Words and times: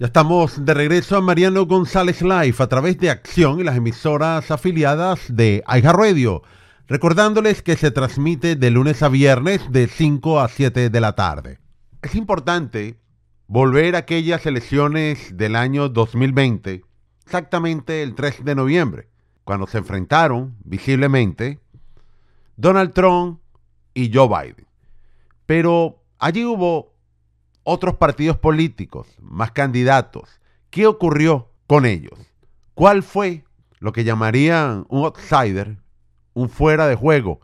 Ya 0.00 0.06
estamos 0.06 0.64
de 0.64 0.72
regreso 0.72 1.18
a 1.18 1.20
Mariano 1.20 1.66
González 1.66 2.22
Live 2.22 2.54
a 2.60 2.68
través 2.68 2.96
de 2.96 3.10
Acción 3.10 3.60
y 3.60 3.64
las 3.64 3.76
emisoras 3.76 4.50
afiliadas 4.50 5.20
de 5.28 5.62
Aiga 5.66 5.92
Radio. 5.92 6.42
Recordándoles 6.88 7.60
que 7.60 7.76
se 7.76 7.90
transmite 7.90 8.56
de 8.56 8.70
lunes 8.70 9.02
a 9.02 9.10
viernes 9.10 9.60
de 9.70 9.88
5 9.88 10.40
a 10.40 10.48
7 10.48 10.88
de 10.88 11.00
la 11.02 11.14
tarde. 11.14 11.58
Es 12.00 12.14
importante 12.14 12.98
volver 13.46 13.94
a 13.94 13.98
aquellas 13.98 14.46
elecciones 14.46 15.36
del 15.36 15.54
año 15.54 15.90
2020, 15.90 16.82
exactamente 17.26 18.02
el 18.02 18.14
3 18.14 18.42
de 18.46 18.54
noviembre, 18.54 19.10
cuando 19.44 19.66
se 19.66 19.76
enfrentaron 19.76 20.56
visiblemente 20.64 21.60
Donald 22.56 22.94
Trump 22.94 23.38
y 23.92 24.10
Joe 24.10 24.28
Biden. 24.28 24.66
Pero 25.44 26.02
allí 26.18 26.46
hubo 26.46 26.89
otros 27.62 27.96
partidos 27.96 28.36
políticos, 28.38 29.08
más 29.20 29.52
candidatos. 29.52 30.40
¿Qué 30.70 30.86
ocurrió 30.86 31.50
con 31.66 31.86
ellos? 31.86 32.18
¿Cuál 32.74 33.02
fue 33.02 33.44
lo 33.78 33.92
que 33.92 34.04
llamarían 34.04 34.86
un 34.88 35.04
outsider, 35.04 35.78
un 36.34 36.48
fuera 36.48 36.86
de 36.86 36.94
juego, 36.94 37.40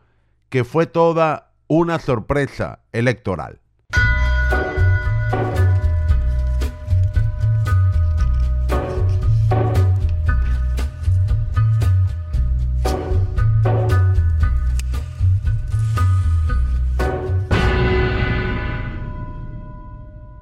que 0.49 0.65
fue 0.65 0.87
toda 0.87 1.53
una 1.67 1.99
sorpresa 1.99 2.81
electoral? 2.93 3.61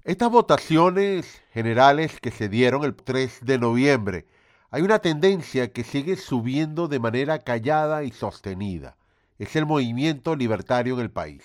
Estas 0.04 0.30
votaciones 0.30 1.40
generales 1.54 2.20
que 2.20 2.30
se 2.30 2.50
dieron 2.50 2.84
el 2.84 2.94
3 2.94 3.38
de 3.40 3.58
noviembre, 3.58 4.26
hay 4.70 4.82
una 4.82 4.98
tendencia 4.98 5.72
que 5.72 5.82
sigue 5.82 6.16
subiendo 6.16 6.88
de 6.88 6.98
manera 6.98 7.38
callada 7.38 8.04
y 8.04 8.10
sostenida. 8.10 8.98
Es 9.38 9.56
el 9.56 9.64
movimiento 9.64 10.36
libertario 10.36 10.96
en 10.96 11.00
el 11.00 11.10
país. 11.10 11.42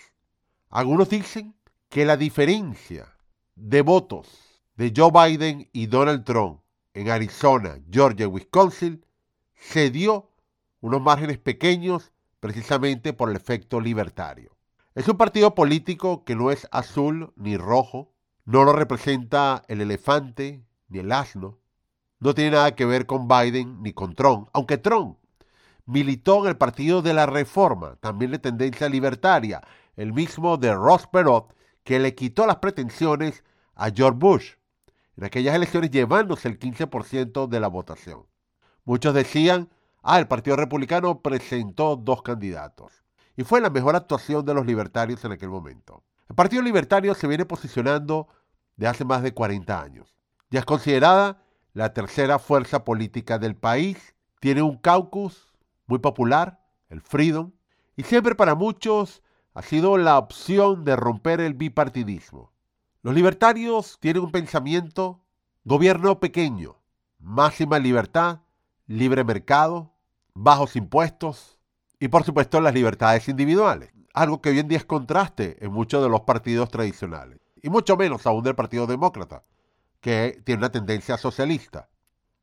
Algunos 0.69 1.07
dicen 1.07 1.55
que 1.87 2.03
la 2.03 2.17
diferencia 2.17 3.15
de 3.55 3.81
votos 3.81 4.27
de 4.75 4.91
Joe 4.93 5.09
Biden 5.09 5.69
y 5.71 5.85
Donald 5.85 6.25
Trump 6.25 6.59
en 6.93 7.11
Arizona, 7.11 7.79
Georgia 7.89 8.25
y 8.25 8.27
Wisconsin 8.27 9.05
se 9.53 9.89
dio 9.89 10.31
unos 10.81 11.01
márgenes 11.01 11.37
pequeños 11.37 12.11
precisamente 12.41 13.13
por 13.13 13.29
el 13.29 13.37
efecto 13.37 13.79
libertario. 13.79 14.57
Es 14.95 15.07
un 15.07 15.15
partido 15.15 15.55
político 15.55 16.25
que 16.25 16.35
no 16.35 16.51
es 16.51 16.67
azul 16.71 17.31
ni 17.37 17.55
rojo, 17.55 18.11
no 18.49 18.63
lo 18.63 18.73
representa 18.73 19.61
el 19.67 19.79
elefante 19.79 20.65
ni 20.87 20.97
el 20.97 21.11
asno. 21.11 21.59
No 22.19 22.33
tiene 22.33 22.49
nada 22.49 22.73
que 22.73 22.83
ver 22.83 23.05
con 23.05 23.27
Biden 23.27 23.83
ni 23.83 23.93
con 23.93 24.15
Trump, 24.15 24.49
aunque 24.53 24.79
Trump 24.79 25.19
militó 25.85 26.41
en 26.41 26.47
el 26.47 26.57
Partido 26.57 27.03
de 27.03 27.13
la 27.13 27.27
Reforma, 27.27 27.97
también 27.97 28.31
de 28.31 28.39
tendencia 28.39 28.89
libertaria, 28.89 29.61
el 29.95 30.13
mismo 30.13 30.57
de 30.57 30.73
Ross 30.73 31.05
Perot, 31.05 31.53
que 31.83 31.99
le 31.99 32.15
quitó 32.15 32.47
las 32.47 32.55
pretensiones 32.55 33.43
a 33.75 33.91
George 33.91 34.17
Bush 34.17 34.53
en 35.15 35.25
aquellas 35.25 35.53
elecciones 35.53 35.91
llevándose 35.91 36.47
el 36.47 36.57
15% 36.57 37.47
de 37.47 37.59
la 37.59 37.67
votación. 37.67 38.25
Muchos 38.83 39.13
decían, 39.13 39.69
ah, 40.01 40.17
el 40.17 40.27
Partido 40.27 40.55
Republicano 40.55 41.21
presentó 41.21 41.95
dos 41.97 42.23
candidatos. 42.23 43.03
Y 43.37 43.43
fue 43.43 43.61
la 43.61 43.69
mejor 43.69 43.95
actuación 43.95 44.43
de 44.43 44.55
los 44.55 44.65
libertarios 44.65 45.23
en 45.23 45.33
aquel 45.33 45.49
momento. 45.49 46.03
El 46.27 46.35
Partido 46.35 46.61
Libertario 46.61 47.13
se 47.13 47.27
viene 47.27 47.45
posicionando 47.45 48.27
de 48.79 48.87
hace 48.87 49.03
más 49.03 49.21
de 49.21 49.33
40 49.33 49.81
años. 49.81 50.15
Ya 50.49 50.59
es 50.59 50.65
considerada 50.65 51.43
la 51.73 51.93
tercera 51.93 52.39
fuerza 52.39 52.85
política 52.85 53.37
del 53.37 53.55
país. 53.55 54.15
Tiene 54.39 54.61
un 54.61 54.77
caucus 54.77 55.53
muy 55.85 55.99
popular, 55.99 56.61
el 56.87 57.01
Freedom, 57.01 57.51
y 57.97 58.03
siempre 58.03 58.35
para 58.35 58.55
muchos 58.55 59.21
ha 59.53 59.61
sido 59.63 59.97
la 59.97 60.17
opción 60.17 60.85
de 60.85 60.95
romper 60.95 61.41
el 61.41 61.55
bipartidismo. 61.55 62.53
Los 63.01 63.13
libertarios 63.13 63.97
tienen 63.99 64.23
un 64.23 64.31
pensamiento 64.31 65.25
gobierno 65.65 66.21
pequeño, 66.21 66.77
máxima 67.19 67.79
libertad, 67.79 68.39
libre 68.87 69.25
mercado, 69.25 69.93
bajos 70.33 70.77
impuestos 70.77 71.59
y 71.99 72.07
por 72.07 72.23
supuesto 72.23 72.61
las 72.61 72.73
libertades 72.73 73.27
individuales, 73.27 73.91
algo 74.13 74.41
que 74.41 74.49
hoy 74.49 74.59
en 74.59 74.79
contraste 74.87 75.57
en 75.59 75.73
muchos 75.73 76.01
de 76.01 76.09
los 76.09 76.21
partidos 76.21 76.69
tradicionales 76.69 77.39
y 77.61 77.69
mucho 77.69 77.97
menos 77.97 78.25
aún 78.25 78.43
del 78.43 78.55
Partido 78.55 78.87
Demócrata, 78.87 79.43
que 80.01 80.41
tiene 80.45 80.59
una 80.59 80.71
tendencia 80.71 81.17
socialista. 81.17 81.89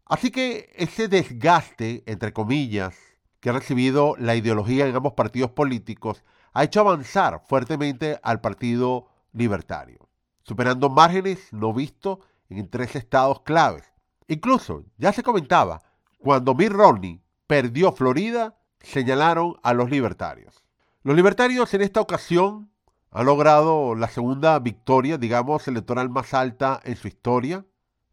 Así 0.05 0.31
que 0.31 0.71
ese 0.77 1.09
desgaste, 1.09 2.03
entre 2.07 2.33
comillas, 2.33 2.97
que 3.41 3.51
ha 3.51 3.53
recibido 3.53 4.15
la 4.19 4.37
ideología 4.37 4.87
en 4.87 4.95
ambos 4.95 5.15
partidos 5.15 5.51
políticos, 5.51 6.23
ha 6.53 6.65
hecho 6.65 6.81
avanzar 6.81 7.43
fuertemente 7.47 8.19
al 8.23 8.41
Partido 8.41 9.09
Libertario, 9.33 10.09
superando 10.43 10.89
márgenes 10.89 11.53
no 11.53 11.73
vistos 11.73 12.19
en 12.49 12.71
tres 12.71 12.97
estados 12.97 13.41
claves. 13.43 13.85
Incluso, 14.29 14.85
ya 14.97 15.13
se 15.13 15.23
comentaba, 15.23 15.83
cuando 16.19 16.55
Mitt 16.55 16.71
Romney 16.71 17.21
perdió 17.47 17.93
Florida, 17.93 18.57
señalaron 18.81 19.57
a 19.63 19.75
los 19.75 19.91
libertarios. 19.91 20.65
Los 21.03 21.15
libertarios 21.15 21.73
en 21.75 21.83
esta 21.83 22.01
ocasión 22.01 22.71
ha 23.11 23.23
logrado 23.23 23.95
la 23.95 24.09
segunda 24.09 24.59
victoria, 24.59 25.19
digamos, 25.19 25.67
electoral 25.69 26.11
más 26.11 26.35
alta 26.35 26.81
en 26.85 26.97
su 26.97 27.09
historia. 27.09 27.65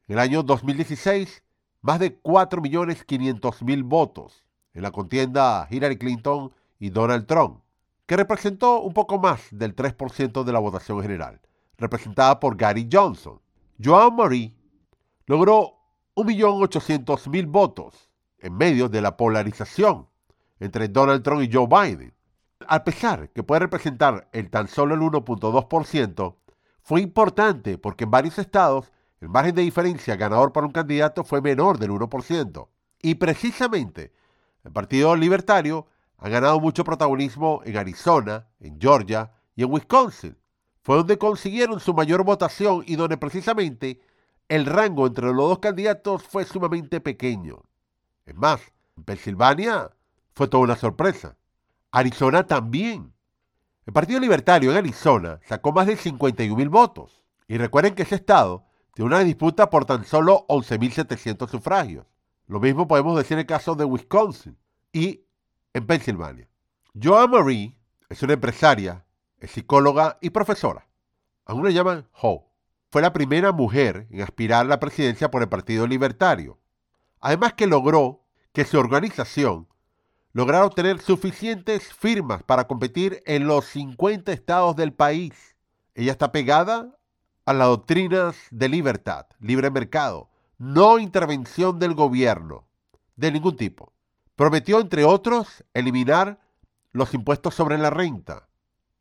En 0.07 0.13
el 0.13 0.19
año 0.19 0.43
2016, 0.43 1.43
más 1.81 1.99
de 1.99 2.21
4.500.000 2.21 3.83
votos 3.83 4.45
en 4.73 4.83
la 4.83 4.91
contienda 4.91 5.67
Hillary 5.69 5.97
Clinton 5.97 6.51
y 6.79 6.89
Donald 6.89 7.25
Trump, 7.25 7.61
que 8.05 8.17
representó 8.17 8.81
un 8.81 8.93
poco 8.93 9.19
más 9.19 9.47
del 9.51 9.75
3% 9.75 10.43
de 10.43 10.53
la 10.53 10.59
votación 10.59 11.01
general, 11.01 11.41
representada 11.77 12.39
por 12.39 12.55
Gary 12.55 12.87
Johnson. 12.91 13.41
Joan 13.83 14.15
Marie 14.15 14.55
logró 15.25 15.79
1.800.000 16.15 17.47
votos 17.47 18.09
en 18.39 18.55
medio 18.55 18.89
de 18.89 19.01
la 19.01 19.17
polarización 19.17 20.07
entre 20.59 20.87
Donald 20.87 21.23
Trump 21.23 21.41
y 21.43 21.51
Joe 21.51 21.67
Biden 21.67 22.13
a 22.67 22.83
pesar 22.83 23.29
que 23.29 23.43
puede 23.43 23.59
representar 23.59 24.27
el 24.31 24.49
tan 24.49 24.67
solo 24.67 24.95
el 24.95 25.01
1.2%, 25.01 26.35
fue 26.81 27.01
importante 27.01 27.77
porque 27.77 28.03
en 28.03 28.11
varios 28.11 28.37
estados 28.39 28.91
el 29.21 29.29
margen 29.29 29.55
de 29.55 29.61
diferencia 29.61 30.17
ganador 30.17 30.51
para 30.51 30.67
un 30.67 30.73
candidato 30.73 31.23
fue 31.23 31.41
menor 31.41 31.79
del 31.79 31.91
1%. 31.91 32.67
Y 33.01 33.15
precisamente 33.15 34.11
el 34.63 34.71
Partido 34.71 35.15
Libertario 35.15 35.87
ha 36.17 36.29
ganado 36.29 36.59
mucho 36.59 36.83
protagonismo 36.83 37.61
en 37.65 37.77
Arizona, 37.77 38.47
en 38.59 38.79
Georgia 38.79 39.31
y 39.55 39.63
en 39.63 39.71
Wisconsin. 39.71 40.37
Fue 40.81 40.97
donde 40.97 41.17
consiguieron 41.17 41.79
su 41.79 41.93
mayor 41.93 42.23
votación 42.23 42.83
y 42.85 42.95
donde 42.95 43.17
precisamente 43.17 44.01
el 44.49 44.65
rango 44.65 45.07
entre 45.07 45.27
los 45.27 45.49
dos 45.49 45.59
candidatos 45.59 46.23
fue 46.23 46.43
sumamente 46.43 46.99
pequeño. 46.99 47.63
Es 48.25 48.35
más, 48.35 48.61
en 48.97 49.03
Pensilvania 49.03 49.89
fue 50.33 50.47
toda 50.47 50.63
una 50.63 50.75
sorpresa. 50.75 51.37
Arizona 51.93 52.47
también. 52.47 53.13
El 53.85 53.93
Partido 53.93 54.19
Libertario 54.19 54.71
en 54.71 54.77
Arizona 54.77 55.39
sacó 55.47 55.71
más 55.71 55.85
de 55.85 55.95
51 55.95 56.55
mil 56.55 56.67
votos. 56.67 57.23
Y 57.47 57.59
recuerden 57.59 57.93
que 57.93 58.01
ese 58.01 58.15
estado 58.15 58.65
tiene 58.95 59.09
una 59.09 59.19
disputa 59.19 59.69
por 59.69 59.85
tan 59.85 60.03
solo 60.03 60.47
11.700 60.47 61.47
sufragios. 61.47 62.07
Lo 62.47 62.59
mismo 62.59 62.87
podemos 62.87 63.15
decir 63.15 63.33
en 63.33 63.41
el 63.41 63.45
caso 63.45 63.75
de 63.75 63.85
Wisconsin 63.85 64.57
y 64.91 65.21
en 65.71 65.85
Pensilvania. 65.85 66.49
Joan 66.99 67.29
Marie 67.29 67.77
es 68.09 68.23
una 68.23 68.33
empresaria, 68.33 69.05
es 69.37 69.51
psicóloga 69.51 70.17
y 70.19 70.31
profesora. 70.31 70.87
Aún 71.45 71.69
llaman 71.69 72.07
Ho. 72.23 72.49
Fue 72.89 73.03
la 73.03 73.13
primera 73.13 73.51
mujer 73.51 74.07
en 74.09 74.23
aspirar 74.23 74.61
a 74.61 74.69
la 74.69 74.79
presidencia 74.79 75.29
por 75.29 75.43
el 75.43 75.49
Partido 75.49 75.85
Libertario. 75.85 76.57
Además 77.21 77.53
que 77.53 77.67
logró 77.67 78.23
que 78.51 78.65
su 78.65 78.79
organización 78.79 79.67
lograron 80.33 80.67
obtener 80.67 80.99
suficientes 80.99 81.93
firmas 81.93 82.41
para 82.43 82.67
competir 82.67 83.21
en 83.25 83.47
los 83.47 83.65
50 83.65 84.31
estados 84.31 84.75
del 84.75 84.91
país. 84.91 85.55
Ella 85.93 86.11
está 86.11 86.31
pegada 86.31 86.97
a 87.45 87.53
las 87.53 87.67
doctrinas 87.67 88.35
de 88.49 88.67
libertad, 88.67 89.27
libre 89.39 89.69
mercado, 89.69 90.29
no 90.57 90.97
intervención 90.97 91.77
del 91.77 91.93
gobierno, 91.93 92.67
de 93.15 93.31
ningún 93.31 93.55
tipo. 93.55 93.93
Prometió, 94.35 94.79
entre 94.79 95.05
otros, 95.05 95.63
eliminar 95.75 96.39
los 96.91 97.13
impuestos 97.13 97.53
sobre 97.53 97.77
la 97.77 97.91
renta. 97.91 98.47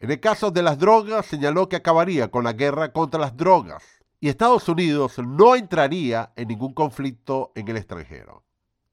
En 0.01 0.11
el 0.11 0.21
caso 0.21 0.51
de 0.51 0.63
las 0.63 0.79
drogas, 0.79 1.25
señaló 1.25 1.69
que 1.69 1.77
acabaría 1.77 2.31
con 2.31 2.45
la 2.45 2.53
guerra 2.53 2.93
contra 2.93 3.21
las 3.21 3.37
drogas 3.37 3.83
y 4.21 4.29
Estados 4.29 4.69
Unidos 4.69 5.19
no 5.19 5.55
entraría 5.55 6.33
en 6.37 6.49
ningún 6.49 6.75
conflicto 6.75 7.53
en 7.55 7.69
el 7.69 7.77
extranjero. 7.77 8.45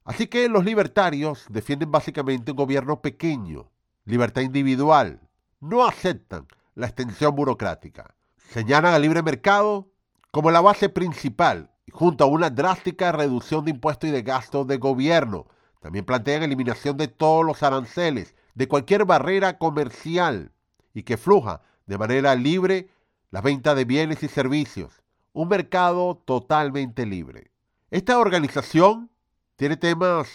Así 0.04 0.26
que 0.26 0.48
los 0.48 0.64
libertarios 0.64 1.44
defienden 1.48 1.90
básicamente 1.90 2.52
un 2.52 2.56
gobierno 2.56 3.00
pequeño, 3.00 3.70
libertad 4.04 4.42
individual, 4.42 5.20
no 5.60 5.84
aceptan 5.84 6.46
la 6.74 6.86
extensión 6.86 7.34
burocrática. 7.34 8.14
Señalan 8.50 8.94
al 8.94 9.02
libre 9.02 9.22
mercado 9.22 9.90
como 10.30 10.50
la 10.50 10.60
base 10.60 10.88
principal 10.88 11.70
junto 11.92 12.24
a 12.24 12.28
una 12.28 12.50
drástica 12.50 13.12
reducción 13.12 13.64
de 13.64 13.72
impuestos 13.72 14.08
y 14.08 14.12
de 14.12 14.22
gastos 14.22 14.66
de 14.66 14.78
gobierno. 14.78 15.46
También 15.80 16.04
plantean 16.04 16.42
eliminación 16.42 16.96
de 16.96 17.08
todos 17.08 17.44
los 17.44 17.62
aranceles, 17.62 18.34
de 18.54 18.68
cualquier 18.68 19.04
barrera 19.04 19.58
comercial 19.58 20.52
y 20.94 21.02
que 21.02 21.16
fluja 21.16 21.62
de 21.86 21.98
manera 21.98 22.34
libre 22.34 22.88
la 23.30 23.40
venta 23.40 23.74
de 23.74 23.84
bienes 23.84 24.22
y 24.22 24.28
servicios. 24.28 25.02
Un 25.32 25.48
mercado 25.48 26.16
totalmente 26.24 27.06
libre. 27.06 27.50
Esta 27.90 28.18
organización 28.18 29.10
tiene 29.60 29.76
temas 29.76 30.26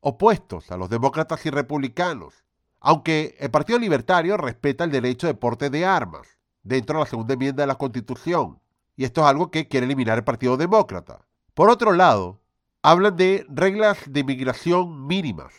opuestos 0.00 0.72
a 0.72 0.76
los 0.76 0.90
demócratas 0.90 1.46
y 1.46 1.50
republicanos, 1.50 2.42
aunque 2.80 3.36
el 3.38 3.48
Partido 3.48 3.78
Libertario 3.78 4.36
respeta 4.36 4.82
el 4.82 4.90
derecho 4.90 5.28
de 5.28 5.34
porte 5.34 5.70
de 5.70 5.86
armas 5.86 6.26
dentro 6.64 6.98
de 6.98 7.04
la 7.04 7.08
segunda 7.08 7.34
enmienda 7.34 7.62
de 7.62 7.68
la 7.68 7.76
Constitución, 7.76 8.58
y 8.96 9.04
esto 9.04 9.20
es 9.20 9.28
algo 9.28 9.52
que 9.52 9.68
quiere 9.68 9.86
eliminar 9.86 10.18
el 10.18 10.24
Partido 10.24 10.56
Demócrata. 10.56 11.24
Por 11.54 11.70
otro 11.70 11.92
lado, 11.92 12.40
hablan 12.82 13.16
de 13.16 13.46
reglas 13.48 13.98
de 14.08 14.18
inmigración 14.18 15.06
mínimas 15.06 15.54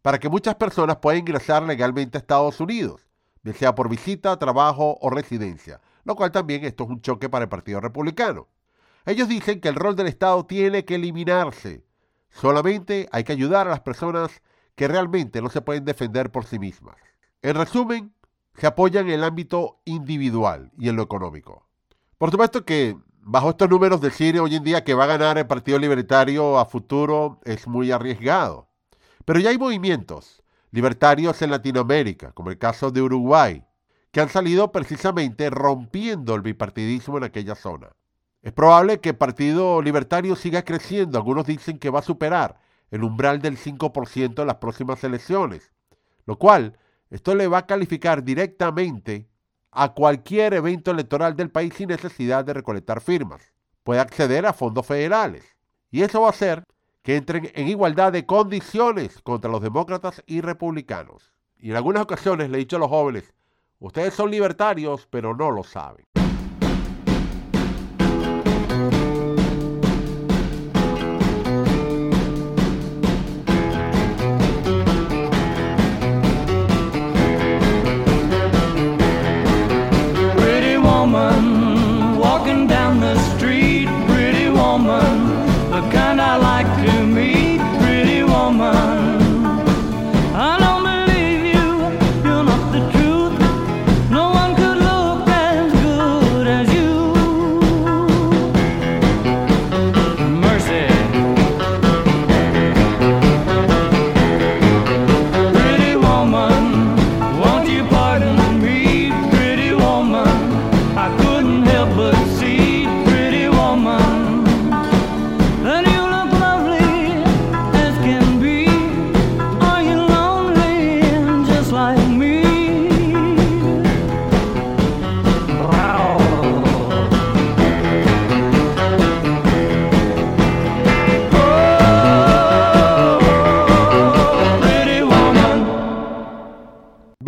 para 0.00 0.20
que 0.20 0.28
muchas 0.28 0.54
personas 0.54 0.98
puedan 0.98 1.18
ingresar 1.18 1.64
legalmente 1.64 2.18
a 2.18 2.20
Estados 2.20 2.60
Unidos, 2.60 3.00
bien 3.42 3.56
sea 3.56 3.74
por 3.74 3.88
visita, 3.88 4.38
trabajo 4.38 4.96
o 5.00 5.10
residencia, 5.10 5.80
lo 6.04 6.14
cual 6.14 6.30
también 6.30 6.64
esto 6.64 6.84
es 6.84 6.90
un 6.90 7.00
choque 7.00 7.28
para 7.28 7.42
el 7.42 7.48
Partido 7.48 7.80
Republicano. 7.80 8.46
Ellos 9.06 9.26
dicen 9.26 9.60
que 9.60 9.70
el 9.70 9.74
rol 9.74 9.96
del 9.96 10.06
Estado 10.06 10.46
tiene 10.46 10.84
que 10.84 10.94
eliminarse. 10.94 11.89
Solamente 12.30 13.08
hay 13.12 13.24
que 13.24 13.32
ayudar 13.32 13.66
a 13.66 13.70
las 13.70 13.80
personas 13.80 14.42
que 14.74 14.88
realmente 14.88 15.42
no 15.42 15.50
se 15.50 15.60
pueden 15.60 15.84
defender 15.84 16.30
por 16.30 16.46
sí 16.46 16.58
mismas. 16.58 16.96
En 17.42 17.54
resumen, 17.54 18.12
se 18.54 18.66
apoyan 18.66 19.06
en 19.08 19.14
el 19.14 19.24
ámbito 19.24 19.80
individual 19.84 20.70
y 20.78 20.88
en 20.88 20.96
lo 20.96 21.02
económico. 21.02 21.66
Por 22.18 22.30
supuesto 22.30 22.64
que 22.64 22.96
bajo 23.22 23.50
estos 23.50 23.68
números 23.68 24.00
decir 24.00 24.38
hoy 24.40 24.56
en 24.56 24.64
día 24.64 24.84
que 24.84 24.94
va 24.94 25.04
a 25.04 25.18
ganar 25.18 25.38
el 25.38 25.46
Partido 25.46 25.78
Libertario 25.78 26.58
a 26.58 26.66
futuro 26.66 27.40
es 27.44 27.66
muy 27.66 27.92
arriesgado. 27.92 28.68
Pero 29.24 29.40
ya 29.40 29.50
hay 29.50 29.58
movimientos 29.58 30.42
libertarios 30.70 31.40
en 31.42 31.50
Latinoamérica, 31.50 32.32
como 32.32 32.50
el 32.50 32.58
caso 32.58 32.90
de 32.90 33.02
Uruguay, 33.02 33.64
que 34.12 34.20
han 34.20 34.28
salido 34.28 34.72
precisamente 34.72 35.50
rompiendo 35.50 36.34
el 36.34 36.42
bipartidismo 36.42 37.18
en 37.18 37.24
aquella 37.24 37.54
zona. 37.54 37.90
Es 38.42 38.52
probable 38.52 39.00
que 39.00 39.10
el 39.10 39.16
Partido 39.16 39.82
Libertario 39.82 40.34
siga 40.34 40.64
creciendo. 40.64 41.18
Algunos 41.18 41.46
dicen 41.46 41.78
que 41.78 41.90
va 41.90 41.98
a 41.98 42.02
superar 42.02 42.58
el 42.90 43.04
umbral 43.04 43.42
del 43.42 43.58
5% 43.58 44.40
en 44.40 44.46
las 44.46 44.56
próximas 44.56 45.04
elecciones, 45.04 45.70
lo 46.24 46.38
cual 46.38 46.78
esto 47.10 47.34
le 47.34 47.48
va 47.48 47.58
a 47.58 47.66
calificar 47.66 48.24
directamente 48.24 49.28
a 49.70 49.92
cualquier 49.92 50.54
evento 50.54 50.90
electoral 50.90 51.36
del 51.36 51.50
país 51.50 51.74
sin 51.74 51.88
necesidad 51.88 52.44
de 52.44 52.54
recolectar 52.54 53.00
firmas. 53.00 53.52
Puede 53.84 54.00
acceder 54.00 54.46
a 54.46 54.52
fondos 54.52 54.86
federales. 54.86 55.44
Y 55.90 56.02
eso 56.02 56.22
va 56.22 56.28
a 56.28 56.30
hacer 56.30 56.64
que 57.02 57.16
entren 57.16 57.50
en 57.54 57.68
igualdad 57.68 58.12
de 58.12 58.26
condiciones 58.26 59.20
contra 59.22 59.50
los 59.50 59.62
demócratas 59.62 60.22
y 60.26 60.40
republicanos. 60.40 61.32
Y 61.58 61.70
en 61.70 61.76
algunas 61.76 62.02
ocasiones 62.02 62.50
le 62.50 62.56
he 62.56 62.60
dicho 62.60 62.76
a 62.76 62.80
los 62.80 62.88
jóvenes, 62.88 63.34
ustedes 63.78 64.14
son 64.14 64.30
libertarios, 64.30 65.06
pero 65.10 65.34
no 65.36 65.50
lo 65.50 65.62
saben. 65.62 66.06